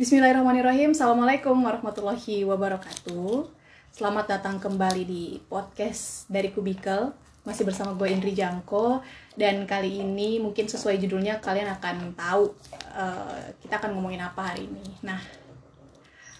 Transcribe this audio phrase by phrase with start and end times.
[0.00, 0.96] Bismillahirrahmanirrahim.
[0.96, 3.52] Assalamualaikum warahmatullahi wabarakatuh.
[3.92, 7.12] Selamat datang kembali di podcast dari Kubikel.
[7.44, 9.04] Masih bersama gue Indri Jangko
[9.36, 12.48] dan kali ini mungkin sesuai judulnya kalian akan tahu
[12.96, 14.88] uh, kita akan ngomongin apa hari ini.
[15.04, 15.20] Nah,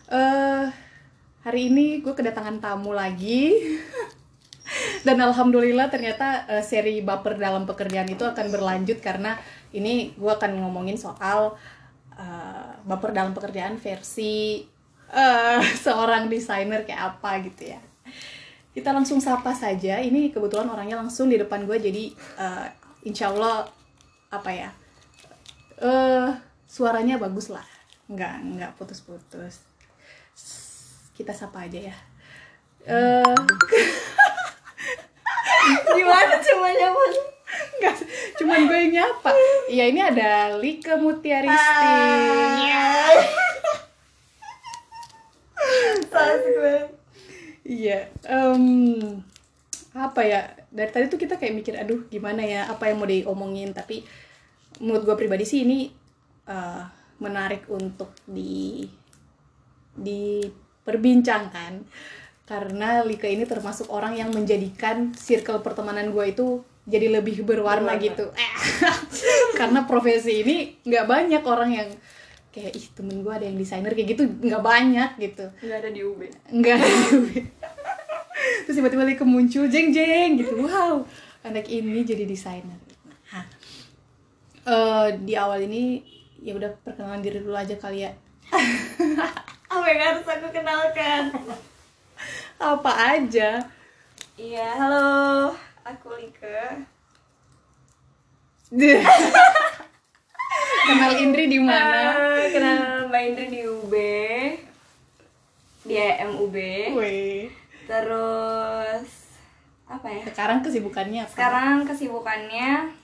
[0.08, 0.64] uh,
[1.44, 3.60] hari ini gue kedatangan tamu lagi.
[5.04, 9.36] dan alhamdulillah ternyata uh, seri baper dalam pekerjaan itu akan berlanjut karena
[9.76, 11.60] ini gue akan ngomongin soal
[12.20, 14.60] uh, baper dalam pekerjaan versi
[15.08, 17.80] uh, seorang desainer kayak apa gitu ya.
[18.70, 19.98] Kita langsung sapa saja.
[19.98, 22.04] Ini kebetulan orangnya langsung di depan gue jadi
[22.36, 22.68] uh,
[23.08, 23.66] insya Allah
[24.30, 24.70] apa ya
[25.80, 26.30] uh,
[26.68, 27.64] suaranya bagus lah.
[28.06, 29.64] Nggak nggak putus-putus.
[31.16, 31.96] Kita sapa aja ya.
[32.80, 33.36] Uh,
[35.92, 37.12] gimana cumanya pun
[37.80, 37.96] Enggak,
[38.36, 39.32] cuman gue yang nyapa.
[39.72, 41.88] Iya, ini ada Lika Mutiaristi.
[47.64, 48.64] Iya, em,
[49.96, 50.52] apa ya?
[50.68, 53.72] Dari tadi tuh kita kayak mikir, aduh gimana ya, apa yang mau diomongin.
[53.72, 54.04] Tapi
[54.84, 55.88] menurut gue pribadi sih ini
[56.44, 56.82] eh,
[57.16, 58.84] menarik untuk di
[59.96, 61.88] diperbincangkan
[62.50, 68.02] karena Lika ini termasuk orang yang menjadikan circle pertemanan gue itu jadi lebih berwarna, Berwarna.
[68.02, 68.26] gitu.
[69.58, 71.88] Karena profesi ini nggak banyak orang yang
[72.50, 75.46] kayak ih temen gue ada yang desainer kayak gitu nggak banyak gitu.
[75.62, 76.82] Nggak ada di UB enggak
[78.66, 80.66] terus tiba-tiba Lika muncul jeng jeng gitu.
[80.66, 81.06] Wow
[81.46, 82.76] anak ini jadi desainer.
[84.60, 86.04] Eh, di awal ini
[86.44, 88.12] ya udah perkenalan diri dulu aja kali ya.
[89.72, 91.30] Apa yang harus aku kenalkan?
[92.60, 93.64] Apa aja?
[94.36, 96.86] Iya halo aku Lika
[100.86, 102.14] kenal Indri di mana?
[102.14, 103.94] Ah, kenal Mbak Indri di UB
[105.90, 106.56] di MUB
[106.94, 107.50] Weh.
[107.90, 109.34] terus
[109.90, 110.22] apa ya?
[110.30, 111.34] Sekarang kesibukannya apa?
[111.34, 112.94] Sekarang kesibukannya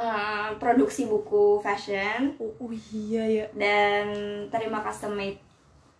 [0.00, 2.32] eh, produksi buku fashion.
[2.40, 3.46] Oh, oh iya ya.
[3.52, 4.08] Dan
[4.48, 5.36] terima custom made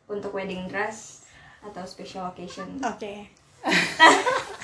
[0.08, 1.28] untuk wedding dress
[1.60, 2.80] atau special occasion.
[2.80, 3.28] Oke.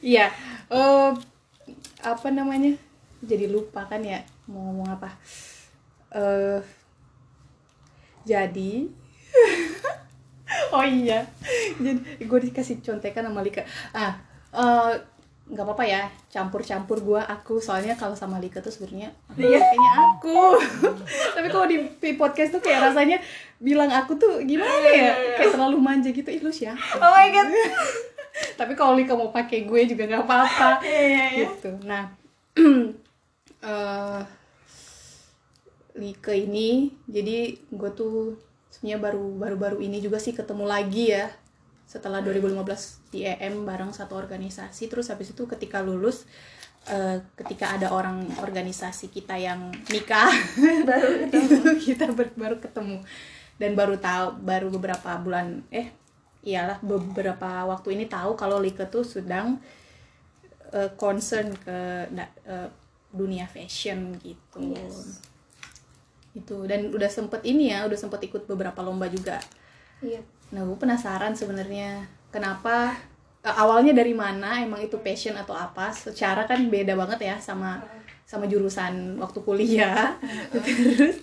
[0.00, 0.26] Iya.
[0.68, 1.10] eh
[2.00, 2.72] apa namanya?
[3.20, 5.10] Jadi lupa kan ya mau ngomong apa.
[6.10, 6.60] Eh
[8.22, 8.88] jadi
[10.74, 11.22] Oh iya.
[11.78, 13.62] Jadi gue dikasih contekan sama Lika.
[13.92, 14.14] Ah,
[14.50, 14.92] eh
[15.50, 19.58] nggak apa-apa ya campur-campur gue aku soalnya kalau sama Lika tuh sebenarnya Iya.
[19.58, 20.38] kayaknya aku
[21.34, 23.18] tapi kalau di, di podcast tuh kayak rasanya
[23.58, 27.50] bilang aku tuh gimana ya kayak terlalu manja gitu ih lu siapa Oh my god.
[28.54, 30.68] tapi kalau Lika mau pakai gue juga nggak apa-apa.
[30.86, 31.48] Iya, iya, iya.
[31.48, 31.70] gitu.
[31.84, 32.04] Nah
[33.66, 34.22] eh
[35.98, 38.38] Lika ini jadi gue tuh
[38.70, 41.28] sebenarnya baru baru baru ini juga sih ketemu lagi ya.
[41.90, 44.86] Setelah 2015 di EM bareng satu organisasi.
[44.86, 46.22] Terus habis itu ketika lulus
[46.86, 50.30] eh, ketika ada orang organisasi kita yang nikah
[50.88, 51.36] Baru itu
[51.82, 53.02] kita ber- baru ketemu.
[53.60, 55.99] Dan baru tahu baru beberapa bulan eh
[56.40, 59.60] iyalah beberapa waktu ini tahu kalau Lika tuh sedang
[60.72, 62.68] eh, concern ke eh,
[63.10, 64.72] dunia fashion gitu.
[64.72, 65.20] Yes.
[66.30, 69.42] itu dan udah sempet ini ya udah sempet ikut beberapa lomba juga.
[70.00, 70.22] Iya.
[70.50, 72.96] nah gue penasaran sebenarnya kenapa
[73.42, 75.90] eh, awalnya dari mana emang itu passion atau apa?
[75.92, 77.82] Secara kan beda banget ya sama
[78.24, 80.16] sama jurusan waktu kuliah.
[80.54, 81.18] Terus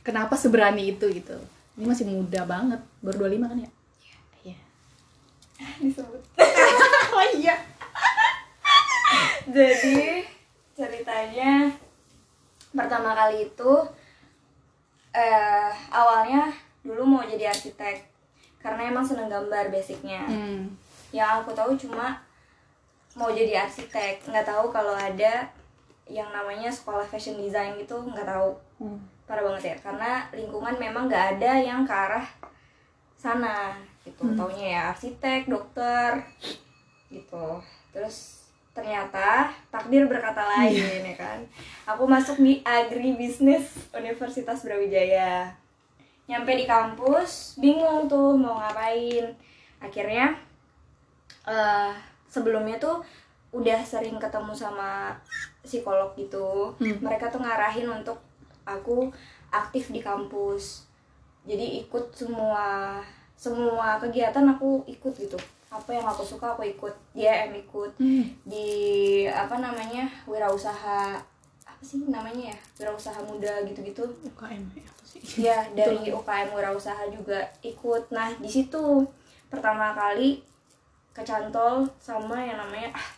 [0.00, 1.36] kenapa seberani itu gitu?
[1.76, 3.70] Ini masih muda banget baru 25 kan ya
[5.56, 6.20] Disebut.
[7.16, 7.56] oh iya
[9.46, 10.20] Jadi
[10.72, 11.70] ceritanya
[12.70, 13.72] pertama kali itu
[15.10, 16.52] eh awalnya
[16.84, 18.04] dulu mau jadi arsitek
[18.60, 20.26] karena emang seneng gambar basicnya.
[20.26, 20.68] hmm.
[21.14, 22.20] Yang aku tahu cuma
[23.16, 25.48] mau jadi arsitek, nggak tahu kalau ada
[26.04, 29.00] yang namanya sekolah fashion design gitu nggak tahu Hmm.
[29.24, 32.28] parah banget ya karena lingkungan memang nggak ada yang ke arah
[33.16, 33.72] sana
[34.06, 34.22] gitu.
[34.22, 34.38] Hmm.
[34.38, 36.22] taunya ya arsitek dokter
[37.10, 37.60] gitu.
[37.90, 41.40] Terus ternyata takdir berkata lain ya kan?
[41.90, 45.50] Aku masuk di agribisnis Universitas Brawijaya.
[46.30, 49.34] Nyampe di kampus bingung tuh mau ngapain.
[49.82, 50.38] Akhirnya
[51.46, 51.92] eh
[52.30, 53.02] sebelumnya tuh
[53.54, 55.16] udah sering ketemu sama
[55.64, 56.76] psikolog gitu.
[56.78, 57.00] Hmm.
[57.00, 58.20] mereka tuh ngarahin untuk
[58.68, 59.10] aku
[59.48, 60.84] aktif di kampus.
[61.46, 62.98] Jadi ikut semua
[63.36, 65.36] semua kegiatan aku ikut gitu.
[65.68, 66.94] Apa yang aku suka aku ikut.
[67.12, 67.92] Dia em ikut.
[68.00, 68.24] Hmm.
[68.48, 68.68] di
[69.28, 71.20] apa namanya wirausaha
[71.66, 74.02] apa sih namanya ya wirausaha muda gitu-gitu.
[74.24, 75.20] UKM ya apa sih?
[75.46, 78.08] Ya dari UKM wirausaha juga ikut.
[78.10, 79.04] Nah di situ
[79.52, 80.40] pertama kali
[81.12, 83.08] kecantol sama yang namanya ah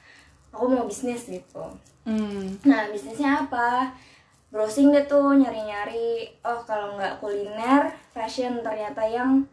[0.50, 1.64] aku mau bisnis gitu.
[2.08, 2.56] Hmm.
[2.64, 3.92] nah bisnisnya apa?
[4.48, 6.40] Browsing deh tuh nyari-nyari.
[6.40, 9.44] Oh kalau nggak kuliner fashion ternyata yang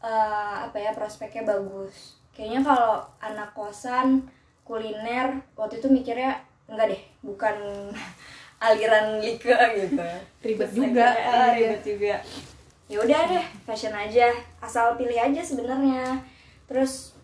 [0.00, 2.16] eh, apa ya prospeknya bagus.
[2.32, 4.24] Kayaknya kalau anak kosan
[4.64, 6.38] kuliner waktu itu mikirnya
[6.70, 7.56] enggak deh bukan
[8.64, 10.04] aliran like gitu.
[10.40, 11.52] Ribet juga, iya.
[11.56, 12.14] ribet juga.
[12.90, 14.30] Ya udah deh fashion aja.
[14.58, 16.20] Asal pilih aja sebenarnya.
[16.68, 17.14] Terus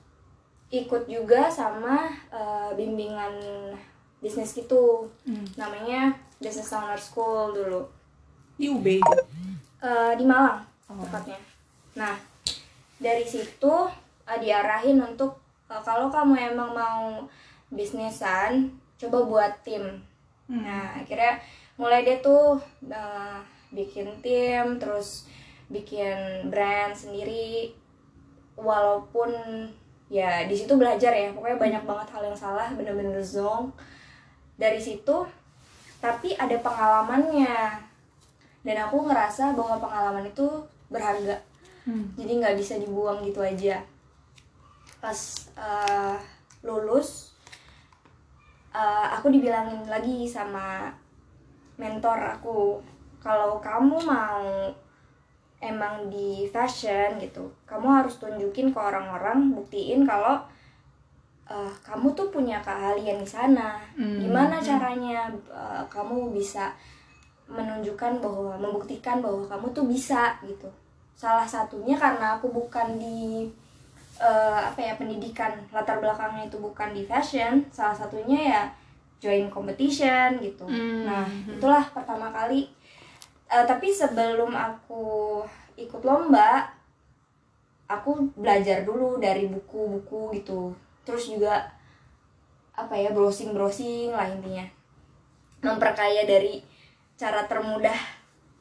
[0.69, 3.32] ikut juga sama eh, bimbingan
[4.19, 5.06] bisnis gitu.
[5.23, 5.44] Hmm.
[5.55, 7.82] namanya business owner school dulu.
[8.56, 9.19] Di UB itu
[9.76, 11.02] Eh, di Malang Oh.
[11.02, 11.37] tepatnya.
[11.94, 12.14] Nah
[12.99, 13.75] dari situ
[14.29, 17.07] eh, diarahin untuk eh, kalau kamu emang mau
[17.69, 20.01] bisnisan coba buat tim
[20.47, 20.63] Hmm.
[20.63, 21.43] Nah, akhirnya
[21.75, 23.39] mulai deh tuh uh,
[23.75, 25.27] bikin tim, terus
[25.67, 27.75] bikin brand sendiri.
[28.57, 29.31] Walaupun
[30.09, 33.75] ya di situ belajar ya, pokoknya banyak banget hal yang salah, bener-bener zonk.
[34.57, 35.27] Dari situ,
[36.01, 37.85] tapi ada pengalamannya.
[38.65, 40.47] Dan aku ngerasa bahwa pengalaman itu
[40.89, 41.43] berharga.
[41.87, 42.12] Hmm.
[42.19, 43.79] Jadi nggak bisa dibuang gitu aja.
[44.99, 45.19] Pas
[45.55, 46.19] uh,
[46.67, 47.31] lulus,
[48.77, 50.91] uh, aku dibilangin lagi sama
[51.81, 52.81] mentor aku
[53.21, 54.44] kalau kamu mau
[55.61, 60.41] emang di fashion gitu kamu harus tunjukin ke orang-orang buktiin kalau
[61.49, 64.21] uh, kamu tuh punya keahlian di sana Hmm.
[64.21, 66.73] gimana caranya uh, kamu bisa
[67.49, 70.69] menunjukkan bahwa membuktikan bahwa kamu tuh bisa gitu
[71.17, 73.49] salah satunya karena aku bukan di
[74.21, 78.63] eh, apa ya pendidikan latar belakangnya itu bukan di fashion salah satunya ya
[79.17, 80.69] join competition gitu.
[80.69, 81.09] Hmm.
[81.09, 82.69] nah itulah pertama kali.
[83.49, 85.41] Eh, tapi sebelum aku
[85.81, 86.69] ikut lomba
[87.89, 90.77] aku belajar dulu dari buku-buku gitu.
[91.09, 91.65] Terus juga
[92.77, 94.69] apa ya browsing browsing lah intinya.
[95.65, 96.61] Memperkaya dari
[97.17, 97.97] cara termudah.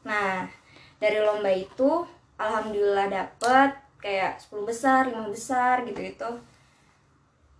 [0.08, 0.48] Nah
[0.96, 6.30] dari lomba itu alhamdulillah dapet kayak 10 besar 5 besar gitu gitu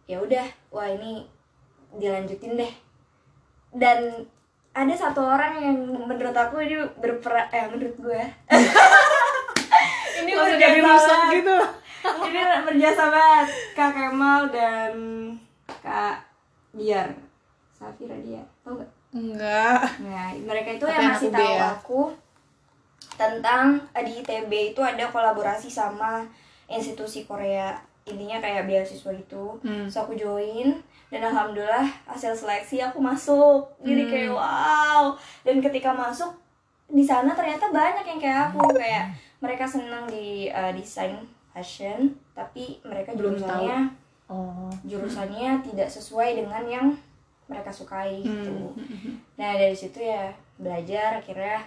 [0.06, 1.26] ya udah wah ini
[1.98, 2.74] dilanjutin deh.
[3.76, 4.24] Dan
[4.76, 5.78] ada satu orang yang
[6.08, 8.22] menurut aku ini berperan eh menurut gue.
[10.16, 11.58] Ini langsung jadi berjasa rusak gitu.
[12.32, 13.48] Ini berjasa banget.
[13.76, 14.92] Kak Kemal dan
[15.84, 16.24] kak
[16.72, 17.12] Biar.
[17.76, 18.40] Safira dia.
[18.64, 18.90] Tau gak?
[19.16, 19.80] enggak.
[20.04, 21.68] Nah, mereka itu Tapi yang UB tahu ya?
[21.72, 22.02] aku
[23.16, 26.26] tentang eh, di ITB itu ada kolaborasi sama
[26.68, 27.76] institusi Korea.
[28.06, 29.58] Intinya kayak beasiswa gitu.
[29.66, 29.90] Hmm.
[29.90, 30.78] So aku join
[31.10, 33.66] dan alhamdulillah hasil seleksi aku masuk.
[33.82, 34.12] Jadi Hmm.
[34.12, 35.02] kayak wow.
[35.42, 36.34] Dan ketika masuk
[36.86, 39.10] di sana ternyata banyak yang kayak aku kayak
[39.42, 41.18] mereka senang di eh, desain
[41.50, 43.90] fashion tapi mereka Belum jurusannya
[44.28, 46.88] oh jurusannya tidak sesuai dengan yang
[47.48, 48.74] mereka sukai gitu.
[48.76, 49.18] Hmm.
[49.40, 51.64] Nah dari situ ya belajar akhirnya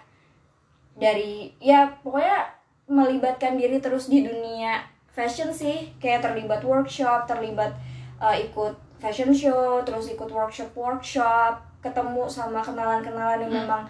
[0.99, 2.51] dari ya pokoknya
[2.91, 4.83] melibatkan diri terus di dunia
[5.15, 5.95] fashion sih.
[6.03, 7.73] Kayak terlibat workshop, terlibat
[8.19, 13.87] uh, ikut fashion show, terus ikut workshop workshop, ketemu sama kenalan-kenalan yang memang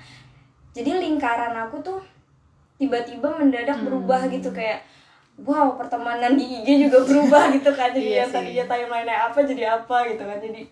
[0.77, 2.01] jadi lingkaran aku tuh
[2.79, 4.87] tiba-tiba mendadak berubah gitu kayak
[5.43, 7.91] wow pertemanan di IG juga berubah gitu kan.
[7.91, 10.39] Jadi Iya yang tadinya timeline apa jadi apa gitu kan.
[10.39, 10.63] Jadi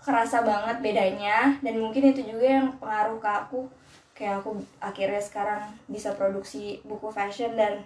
[0.00, 1.58] kerasa banget bedanya.
[1.60, 3.60] Dan mungkin itu juga yang pengaruh ke aku
[4.22, 7.82] kayak aku akhirnya sekarang bisa produksi buku fashion dan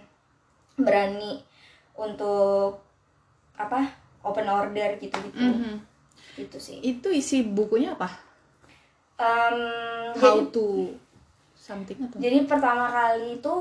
[0.76, 1.40] berani
[1.96, 2.76] untuk
[3.56, 3.88] apa
[4.20, 5.40] open order gitu-gitu.
[5.40, 5.80] Mhm.
[6.36, 6.84] gitu sih.
[6.84, 8.12] Itu isi bukunya apa?
[9.16, 9.56] Em,
[10.12, 10.92] how jadi, to
[11.56, 12.20] something atau?
[12.20, 13.54] Jadi pertama kali itu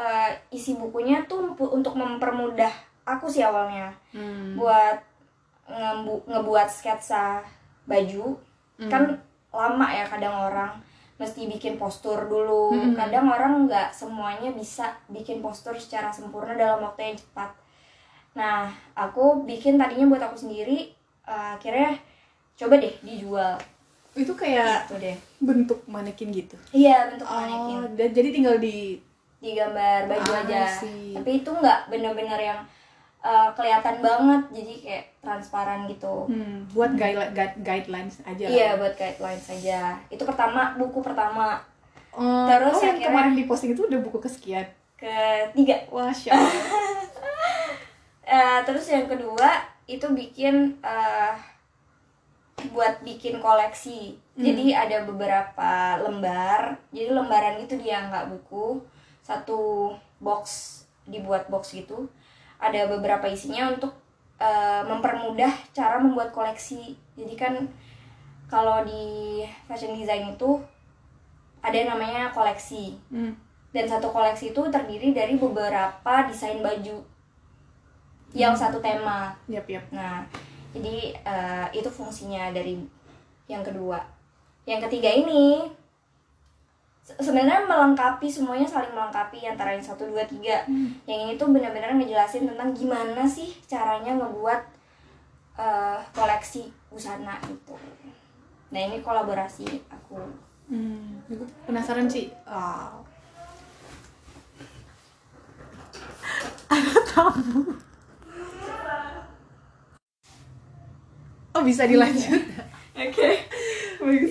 [0.00, 2.72] eh, isi bukunya tuh untuk mempermudah
[3.04, 3.92] aku sih awalnya.
[4.16, 4.56] Hmm.
[4.56, 5.04] buat
[5.68, 7.44] ngembu- ngebuat sketsa
[7.84, 8.40] baju.
[8.80, 8.88] Hmm.
[8.88, 9.02] kan
[9.52, 10.80] lama ya kadang orang
[11.22, 12.74] mesti bikin postur dulu.
[12.74, 12.92] Hmm.
[12.92, 17.50] kadang orang nggak semuanya bisa bikin postur secara sempurna dalam waktu yang cepat.
[18.34, 20.90] Nah aku bikin tadinya buat aku sendiri
[21.22, 21.94] eh, akhirnya
[22.52, 23.54] coba deh dijual.
[24.12, 25.16] Itu kayak gitu deh.
[25.40, 26.58] bentuk manekin gitu?
[26.70, 27.76] Iya bentuk manekin.
[27.78, 28.98] oh dan jadi tinggal di
[29.38, 30.62] di gambar baju Ah, aja.
[30.78, 31.14] Sih.
[31.14, 32.60] tapi itu nggak bener-bener yang
[33.22, 38.52] eh, kelihatan banget jadi kayak transparan gitu hmm, buat guide, guide- guidelines aja lah.
[38.52, 39.94] Iya buat guideline saja.
[40.10, 41.62] Itu pertama buku pertama.
[42.12, 44.66] Oh, Terus oh, yang akhirnya- kemarin di posting itu udah buku kesekian
[44.98, 45.76] Ketiga.
[45.94, 46.10] wah
[48.22, 51.34] Eh, terus yang kedua itu bikin eh,
[52.70, 54.16] buat bikin koleksi.
[54.32, 56.80] Jadi ada beberapa lembar.
[56.94, 58.80] Jadi lembaran itu dia nggak buku,
[59.20, 62.08] satu box dibuat box gitu.
[62.62, 63.90] Ada beberapa isinya untuk
[64.38, 66.94] eh, mempermudah cara membuat koleksi.
[67.18, 67.54] Jadi kan
[68.46, 70.62] kalau di fashion design itu
[71.58, 72.94] ada yang namanya koleksi.
[73.10, 73.34] Hmm.
[73.72, 77.02] Dan satu koleksi itu terdiri dari beberapa desain baju
[78.36, 79.34] yang satu tema.
[79.48, 79.84] Yap, yap.
[79.90, 80.22] Nah,
[80.70, 82.78] jadi eh, itu fungsinya dari
[83.50, 84.00] yang kedua.
[84.64, 85.66] Yang ketiga ini
[87.02, 90.62] sebenarnya melengkapi semuanya saling melengkapi antara yang satu dua tiga.
[91.04, 94.60] Yang ini tuh benar-benar ngejelasin tentang gimana sih caranya ngebuat
[95.58, 97.74] eh, koleksi busana gitu.
[98.70, 100.16] Nah ini kolaborasi aku.
[100.70, 101.20] Hmm,
[101.66, 102.30] penasaran sih.
[102.46, 103.02] Ah.
[106.70, 107.76] Ada tamu.
[111.52, 112.40] Oh bisa dilanjut.
[113.02, 113.30] Oke.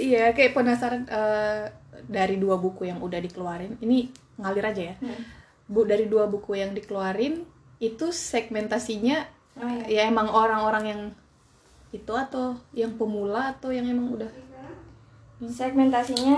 [0.01, 3.77] iya, kayak penasaran eh, dari dua buku yang udah dikeluarin.
[3.81, 4.09] Ini
[4.41, 4.95] ngalir aja ya.
[4.97, 5.21] Hmm.
[5.67, 7.45] Bu dari dua buku yang dikeluarin
[7.81, 10.07] itu segmentasinya Oh, iya.
[10.07, 11.01] ya emang orang-orang yang
[11.91, 14.31] itu atau yang pemula atau yang emang udah
[15.41, 16.37] Segmentasinya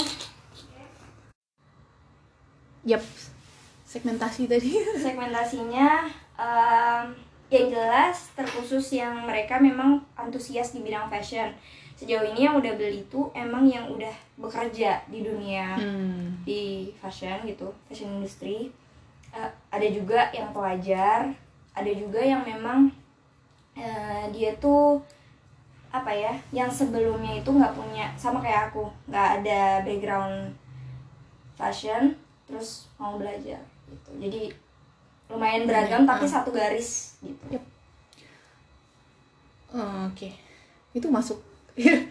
[2.83, 3.03] Yap.
[3.87, 4.75] Segmentasi tadi.
[5.05, 7.05] segmentasinya em,
[7.47, 11.53] yang jelas terkhusus yang mereka memang antusias di bidang fashion
[11.93, 16.33] sejauh ini yang udah beli itu emang yang udah bekerja di dunia Hmm.
[16.43, 18.69] di fashion gitu fashion industry
[19.33, 21.25] Eh, ada juga yang pelajar
[21.73, 22.85] ada juga yang memang
[23.73, 25.01] eh, dia tuh
[25.89, 30.53] apa ya yang sebelumnya itu nggak punya sama kayak aku nggak ada background
[31.57, 32.13] fashion
[32.45, 33.57] terus mau belajar
[33.89, 34.53] gitu jadi
[35.33, 37.63] lumayan beragam tapi satu garis gitu Yep.
[39.73, 40.29] Oh, Oke,
[40.93, 41.41] itu masuk.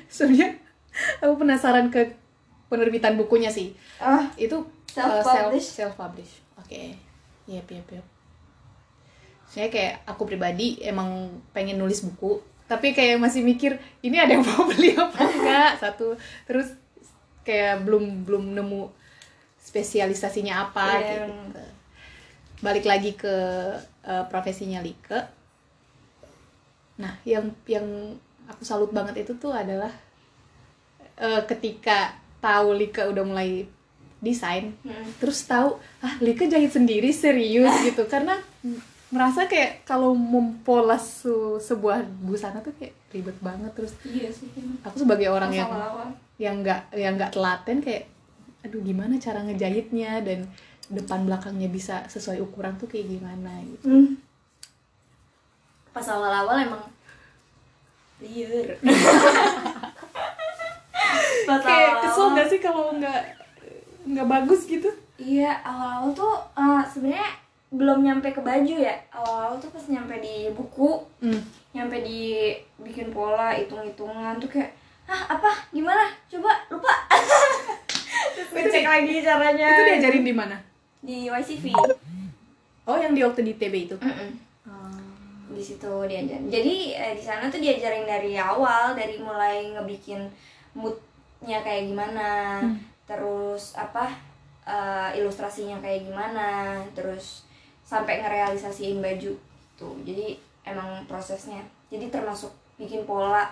[0.08, 0.58] Sebenarnya
[1.18, 2.14] aku penasaran ke
[2.66, 3.72] penerbitan bukunya sih.
[3.98, 5.64] ah Itu Self-publish.
[5.64, 6.32] self publish.
[6.54, 6.92] Oke,
[7.46, 8.04] yep yep yep.
[9.48, 14.44] Saya kayak aku pribadi emang pengen nulis buku, tapi kayak masih mikir ini ada yang
[14.44, 16.12] mau beli apa enggak satu.
[16.44, 16.76] Terus
[17.42, 18.88] kayak belum belum nemu
[19.58, 21.24] spesialisasinya apa Iya.
[21.28, 21.32] gitu.
[22.60, 23.34] Balik lagi ke
[24.02, 25.08] eh, profesinya Like.
[27.00, 27.86] Nah, yang yang
[28.52, 29.90] aku salut banget itu tuh adalah
[31.14, 33.64] eh, ketika tahu Lika udah mulai
[34.18, 35.08] desain, Hmm.
[35.16, 38.06] terus tahu ah Lika jahit sendiri serius gitu.
[38.06, 38.38] Karena
[39.08, 43.70] merasa kayak kalau mempolas su- sebuah busana tuh kayak ribet banget.
[43.72, 44.46] Terus iya sih
[44.80, 48.06] aku sebagai orang yang awal yang nggak yang nggak telaten kayak
[48.62, 50.22] aduh gimana cara ngejahitnya?
[50.22, 50.46] Dan
[50.86, 53.58] depan belakangnya bisa sesuai ukuran tuh kayak gimana?
[53.64, 53.84] gitu.
[53.84, 54.08] Hmm.
[55.90, 56.82] Pas awal-awal emang
[58.22, 58.66] liar.
[61.46, 63.20] Pas kayak kesel gak sih kalau nggak
[64.02, 64.88] nggak bagus gitu
[65.22, 67.30] Iya, awal-awal tuh eh, sebenarnya
[67.70, 68.94] belum nyampe ke baju ya.
[69.10, 71.40] Awal-awal tuh pas nyampe di buku, hmm.
[71.70, 76.88] nyampe di bikin pola, hitung-hitungan tuh kayak ah apa gimana coba lupa
[78.38, 80.56] terus di- lagi caranya itu diajarin di mana
[81.02, 81.74] di YCV
[82.86, 84.30] oh yang di waktu di TB itu Mm-mm.
[84.30, 84.30] Oh.
[85.62, 90.26] Di situ diajarin jadi eh, di sana tuh diajarin dari awal dari mulai ngebikin
[90.74, 92.74] moodnya kayak gimana Hmm.
[93.04, 94.10] terus apa
[94.62, 97.46] eh, ilustrasinya kayak gimana terus
[97.82, 99.34] sampai ngerealisasiin baju
[99.74, 101.58] tuh jadi emang prosesnya.
[101.86, 103.50] Jadi termasuk bikin pola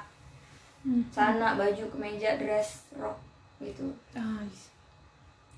[0.81, 1.03] Hmm.
[1.11, 3.19] sana baju kemeja dress rok
[3.61, 3.85] gitu.
[4.47, 4.71] Is-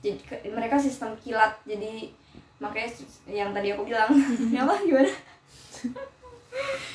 [0.02, 2.10] jadi ke- mereka sistem kilat jadi
[2.58, 2.90] makanya
[3.28, 4.10] yang tadi aku bilang.
[4.58, 5.06] Apa gimana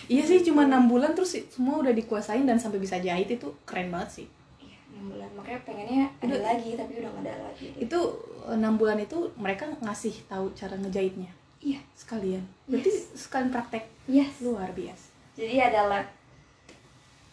[0.08, 3.90] iya sih cuma enam bulan terus semua udah dikuasain dan sampai bisa jahit itu keren
[3.90, 4.28] banget sih
[4.60, 5.30] Iya, enam bulan.
[5.34, 6.42] Makanya pengennya ada Udah.
[6.48, 7.68] lagi, tapi udah gak ada lagi.
[7.76, 8.00] itu
[8.48, 11.82] enam bulan itu mereka ngasih tahu cara ngejahitnya Iya.
[11.94, 14.40] sekalian berarti sekalian praktek Yes.
[14.40, 16.06] luar biasa Jadi ada lab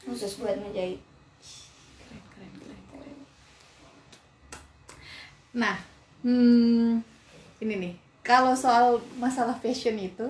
[0.01, 0.99] khusus buat ngejahit.
[2.35, 3.19] keren keren keren
[5.55, 5.77] nah
[6.21, 6.99] hmm,
[7.61, 10.25] ini nih kalau soal masalah fashion itu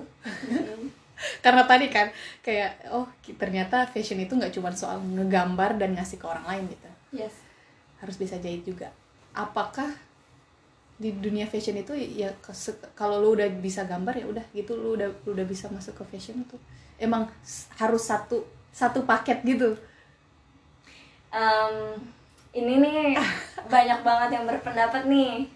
[1.45, 3.07] karena tadi kan kayak oh
[3.39, 7.35] ternyata fashion itu nggak cuma soal ngegambar dan ngasih ke orang lain gitu yes.
[8.03, 8.91] harus bisa jahit juga
[9.35, 9.91] apakah
[10.95, 12.31] di dunia fashion itu ya
[12.95, 16.05] kalau lu udah bisa gambar ya udah gitu lu udah lu udah bisa masuk ke
[16.15, 16.55] fashion itu
[17.03, 17.27] emang
[17.79, 19.75] harus satu satu paket gitu
[21.35, 21.99] Em,
[22.55, 23.19] ini nih
[23.75, 25.51] banyak banget yang berpendapat nih.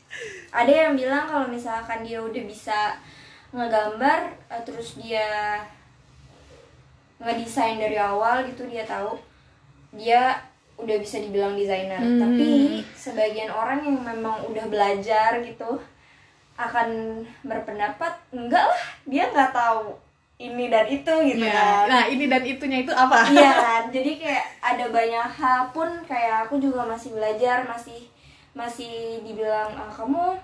[0.51, 2.99] Ada yang bilang kalau misalkan dia udah bisa
[3.51, 5.59] ngegambar, eh, terus dia
[7.19, 9.19] ngedesain dari awal gitu dia tahu
[9.91, 10.39] dia
[10.79, 12.21] udah bisa dibilang desainer Hmm.
[12.21, 12.51] tapi
[12.95, 15.83] sebagian orang yang memang udah belajar gitu
[16.55, 16.89] akan
[17.43, 19.99] berpendapat enggak lah dia nggak tahu
[20.39, 21.51] ini dan itu gitu Iya.
[21.53, 23.27] kan Nah, ini dan itunya itu apa?
[23.27, 28.07] Iya kan, jadi kayak ada banyak hal pun kayak aku juga masih belajar, masih
[28.55, 30.39] masih dibilang "Ah, kamu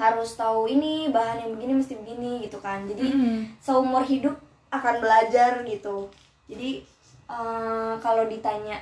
[0.00, 2.88] harus tahu ini bahan yang begini mesti begini gitu kan.
[2.88, 3.40] Jadi Mm.
[3.60, 4.32] seumur hidup
[4.72, 6.08] akan belajar gitu.
[6.48, 6.80] Jadi
[7.30, 8.80] eh, kalau ditanya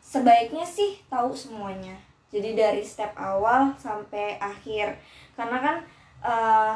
[0.00, 1.98] sebaiknya sih tahu semuanya.
[2.30, 4.94] Jadi dari step awal sampai akhir.
[5.34, 5.76] Karena kan
[6.22, 6.74] eh,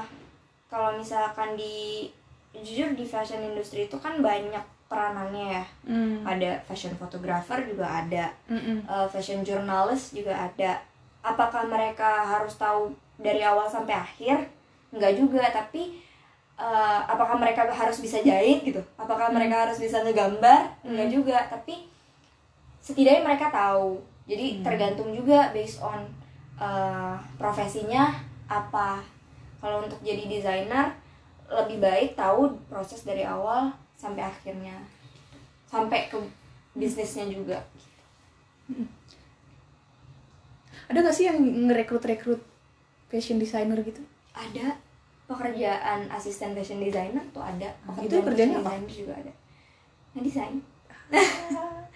[0.67, 2.11] kalau misalkan di
[2.55, 5.65] jujur di fashion industry itu kan banyak peranannya ya.
[5.87, 6.27] Mm.
[6.27, 8.85] Ada fashion photographer juga ada, Mm-mm.
[8.85, 10.83] eh, fashion journalist juga ada.
[11.25, 14.47] Apakah mereka harus tahu dari awal sampai akhir?
[14.95, 15.99] Enggak juga, tapi
[16.59, 18.81] eh, apakah mereka harus bisa jahit gitu?
[18.95, 20.71] Apakah mereka harus bisa ngegambar?
[20.87, 21.87] Enggak juga, tapi
[22.79, 23.99] setidaknya mereka tahu.
[24.25, 26.05] Jadi tergantung juga based on
[26.59, 28.15] eh, profesinya
[28.47, 29.03] apa.
[29.59, 30.93] Kalau untuk jadi desainer
[31.49, 34.77] lebih baik tahu proses dari awal sampai akhirnya
[35.69, 36.19] sampai ke
[36.75, 37.59] bisnisnya juga
[40.85, 42.41] Ada gak sih yang ngerekrut-rekrut
[43.15, 44.03] fashion designer gitu?
[44.35, 44.75] ada
[45.25, 48.75] pekerjaan asisten fashion designer tuh ada pekerjaan itu kerjanya apa?
[48.85, 49.33] juga ada
[50.13, 50.59] ngedesain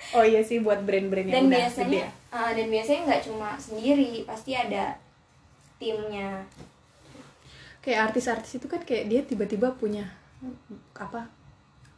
[0.08, 2.10] Oh iya sih buat brand-brand yang dan udah biasanya gede ya.
[2.30, 4.94] ah, dan biasanya nggak cuma sendiri pasti ada
[5.76, 6.46] timnya
[7.78, 10.06] Kayak artis-artis itu kan kayak dia tiba-tiba punya
[10.92, 11.26] apa?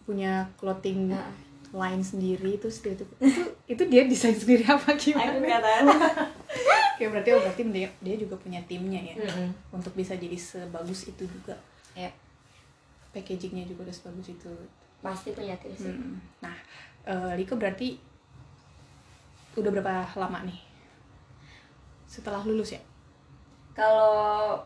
[0.03, 1.29] Punya clothing Nah.
[1.71, 5.39] line sendiri terus dia itu itu, itu dia desain sendiri apa aku gimana?
[5.39, 5.89] nggak tahu
[6.97, 9.49] Kayak berarti oh berarti dia, dia juga punya timnya ya Mm-mm.
[9.73, 11.57] untuk bisa jadi sebagus itu juga.
[11.93, 12.11] ya
[13.11, 14.53] Packagingnya juga udah sebagus itu.
[15.01, 16.21] pasti punya tim sih Hmm.
[16.41, 16.53] Nah,
[17.03, 17.97] eh, Liko berarti
[19.53, 20.61] udah berapa lama nih
[22.05, 22.83] setelah lulus ya?
[23.73, 24.61] kalau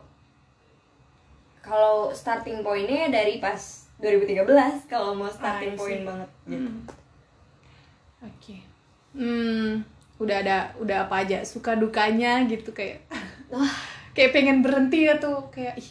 [1.61, 3.57] kalau starting pointnya dari pas
[3.97, 4.45] 2013
[4.85, 6.69] kalau mau Ah, starting I point banget gitu.
[6.69, 6.81] Hmm.
[8.21, 8.55] Oke.
[9.15, 9.81] Hmm,
[10.15, 13.03] udah ada udah apa aja suka dukanya gitu kayak
[14.15, 15.89] kayak pengen berhenti ya tuh kayak ih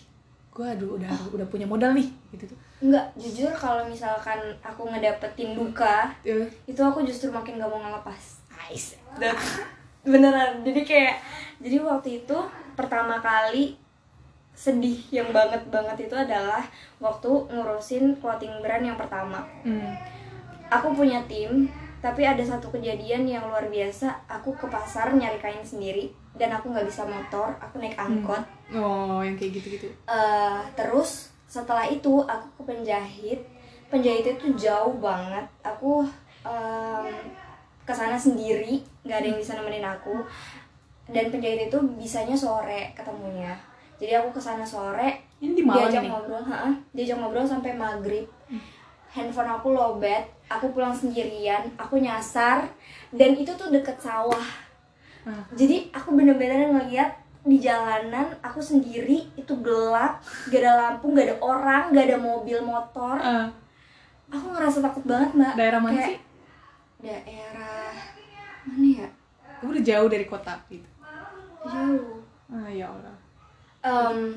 [0.55, 2.59] gua aduh udah udah punya modal nih gitu tuh.
[2.85, 8.45] Enggak, jujur kalau misalkan aku ngedapetin duka, Eh, itu aku justru makin gak mau ngelepas.
[8.53, 9.01] Nice.
[9.17, 9.33] Dan
[10.05, 11.15] beneran, jadi kayak
[11.65, 12.37] jadi waktu itu
[12.77, 13.81] pertama kali
[14.55, 16.63] sedih yang banget banget itu adalah
[17.03, 19.43] waktu ngurusin clothing brand yang pertama.
[19.67, 19.97] Hmm.
[20.71, 21.67] Aku punya tim,
[22.05, 24.29] tapi ada satu kejadian yang luar biasa.
[24.29, 28.45] Aku ke pasar nyari kain sendiri dan aku nggak bisa motor, aku naik angkot.
[28.77, 29.89] Oh, yang kayak gitu-gitu.
[30.05, 33.41] Eh, terus setelah itu aku ke penjahit
[33.87, 36.03] penjahit itu jauh banget aku
[36.43, 37.07] em,
[37.87, 40.19] ke sana sendiri nggak ada yang bisa nemenin aku
[41.07, 43.55] dan penjahit itu bisanya sore ketemunya
[44.03, 46.11] jadi aku ke sana sore Ini di Malang diajak ini.
[46.11, 48.27] ngobrol ha diajak ngobrol sampai maghrib
[49.15, 52.67] handphone aku lowbat aku pulang sendirian aku nyasar
[53.11, 54.67] dan itu tuh deket sawah
[55.25, 55.41] Ah.
[55.57, 61.37] jadi aku bener-bener ngeliat di jalanan aku sendiri itu gelap gak ada lampu gak ada
[61.39, 63.49] orang gak ada mobil motor Ah,
[64.27, 66.19] aku ngerasa takut banget mbak daerah mana Kayak sih?
[67.01, 67.89] daerah
[68.65, 69.09] mana ya
[69.63, 70.85] Udah jauh dari kota gitu.
[71.63, 73.17] jauh Ah, ya Allah.
[73.81, 74.37] Em,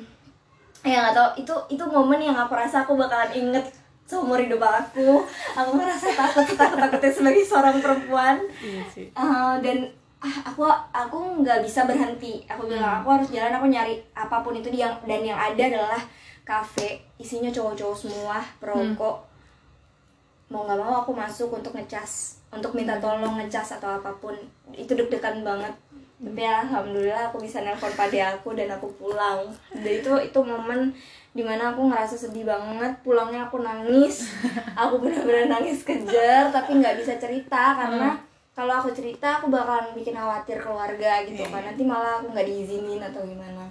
[0.82, 3.68] ya nggak tau itu itu momen yang aku rasa aku bakalan inget
[4.08, 5.22] seumur hidup aku.
[5.54, 8.40] Aku ngerasa takut takut takutnya sebagai seorang perempuan.
[8.64, 9.12] Iya sih.
[9.12, 9.78] Eh, dan
[10.24, 10.64] ah, aku
[10.96, 12.48] aku nggak bisa berhenti.
[12.48, 16.02] Aku bilang aku harus jalan aku nyari apa pun itu yang dan yang ada adalah
[16.48, 17.04] kafe.
[17.20, 19.28] Isinya cowok-cowok semua perokok.
[20.48, 24.34] Mau nggak mau aku masuk untuk ngecas untuk minta tolong ngecas atau apa pun.
[24.72, 25.76] Itu deg-degan banget.
[26.18, 29.52] Tapi alhamdulillah aku bisa nelpon pada aku dan aku pulang.
[29.70, 30.96] Dan itu itu momen
[31.38, 34.26] di mana aku ngerasa sedih banget pulangnya aku nangis
[34.76, 38.18] aku benar-benar nangis kejer tapi nggak bisa cerita karena
[38.52, 42.44] kalau aku cerita aku bakalan bikin khawatir keluarga gitu Iya, kan nanti malah aku nggak
[42.44, 43.70] diizinin atau gimana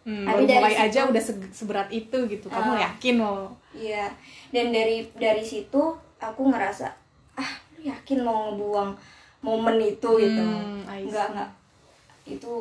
[0.00, 2.48] Hmm, Tapi dari mulai situ- aja udah se- seberat itu gitu.
[2.48, 2.88] Kamu Ah.
[2.88, 3.52] yakin loh.
[3.70, 4.08] Iya,
[4.48, 5.76] dan dari dari situ
[6.16, 6.88] aku ngerasa
[7.36, 8.96] ah lu yakin mau ngebuang
[9.40, 10.40] momen itu gitu.
[10.40, 11.32] Hmm, I Enggak see.
[11.36, 11.50] enggak.
[12.26, 12.52] Itu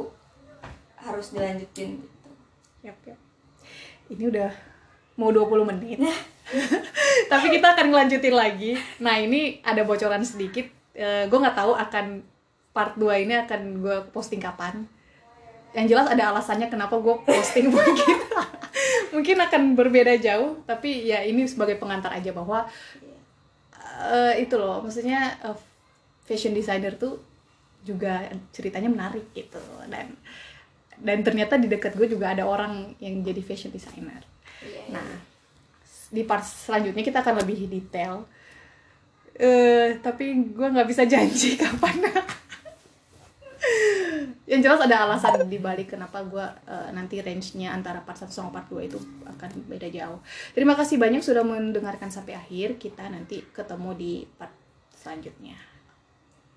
[0.98, 2.30] harus dilanjutin gitu.
[2.84, 3.20] Yap, yap.
[4.10, 4.50] Ini udah
[5.22, 6.02] mau 20 menit.
[7.32, 8.74] Tapi kita akan ngelanjutin lagi.
[9.00, 10.66] Nah, ini ada bocoran sedikit.
[11.00, 12.20] gue nggak tahu akan
[12.76, 14.84] part 2 ini akan gue posting kapan.
[15.72, 18.18] Yang jelas ada alasannya kenapa gue posting mungkin.
[19.10, 22.70] mungkin akan berbeda jauh, tapi ya ini sebagai pengantar aja bahwa
[24.06, 25.58] eh, itu loh, maksudnya eh,
[26.30, 27.18] fashion designer tuh
[27.82, 30.14] juga ceritanya menarik gitu dan
[31.00, 34.24] dan ternyata di dekat gue juga ada orang yang jadi fashion designer
[34.60, 35.10] Iya, nah
[36.10, 38.28] di part selanjutnya kita akan lebih detail
[39.40, 41.96] eh tapi gue nggak bisa janji kapan
[44.50, 48.50] yang jelas ada alasan di balik kenapa gue eh, nanti range-nya antara part 1 sama
[48.50, 48.98] part 2 itu
[49.30, 50.18] akan beda jauh.
[50.58, 52.82] Terima kasih banyak sudah mendengarkan sampai akhir.
[52.82, 54.50] Kita nanti ketemu di part
[54.98, 55.54] selanjutnya.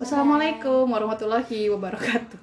[0.00, 2.40] Wassalamualaikum warahmatullahi wabarakatuh.